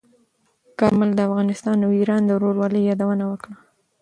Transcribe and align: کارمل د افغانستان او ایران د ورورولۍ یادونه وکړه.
کارمل 0.79 1.09
د 1.15 1.19
افغانستان 1.29 1.77
او 1.85 1.91
ایران 1.99 2.21
د 2.25 2.29
ورورولۍ 2.35 2.81
یادونه 2.89 3.23
وکړه. 3.27 3.55